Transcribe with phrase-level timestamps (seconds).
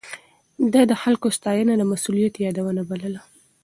[0.73, 3.21] ده د خلکو ستاينه د مسؤليت يادونه بلله.